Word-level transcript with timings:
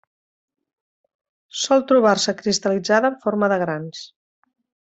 Sol 1.65 1.85
trobar-se 1.93 2.37
cristal·litzada 2.41 3.15
en 3.15 3.23
forma 3.27 3.55
de 3.55 3.63
grans. 3.69 4.05